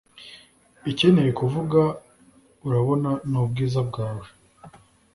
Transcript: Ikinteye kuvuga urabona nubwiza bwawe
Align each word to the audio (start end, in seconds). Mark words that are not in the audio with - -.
Ikinteye 0.91 1.31
kuvuga 1.39 1.81
urabona 2.65 3.09
nubwiza 3.31 3.79
bwawe 3.89 4.27